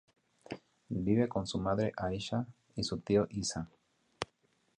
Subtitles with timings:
[0.89, 3.69] Vive con su madre Aisha y su tío Issa.